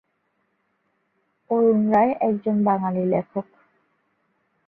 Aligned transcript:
অরুণ 1.49 1.81
রায় 1.91 2.13
একজন 2.21 2.55
বাঙালি 2.63 3.03
লেখক। 3.05 3.45